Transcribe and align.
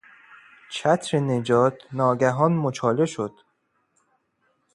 چتر 0.71 1.17
نجات 1.19 1.73
ناگهان 1.91 2.53
مچاله 2.57 3.05
شد. 3.05 3.39